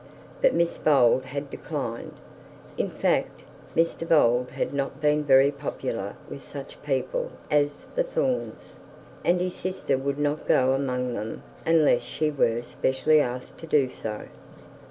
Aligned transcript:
But 0.41 0.55
Miss 0.55 0.79
Bold 0.79 1.25
had 1.25 1.51
declined. 1.51 2.13
In 2.75 2.89
fact, 2.89 3.43
Mr 3.75 4.09
Bold 4.09 4.49
had 4.49 4.73
not 4.73 4.99
been 4.99 5.23
very 5.23 5.51
popular 5.51 6.15
with 6.27 6.41
such 6.41 6.81
people 6.81 7.29
as 7.51 7.85
the 7.93 8.01
Thornes, 8.03 8.79
and 9.23 9.39
his 9.39 9.53
sister 9.53 9.99
would 9.99 10.17
not 10.17 10.47
go 10.47 10.73
among 10.73 11.13
them 11.13 11.43
unless 11.67 12.01
she 12.01 12.31
were 12.31 12.63
specially 12.63 13.21
asked 13.21 13.59
to 13.59 13.67
do 13.67 13.91
so. 13.91 14.23